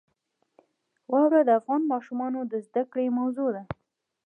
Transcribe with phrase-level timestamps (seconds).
[1.11, 3.63] واوره د افغان ماشومانو د زده کړې موضوع ده.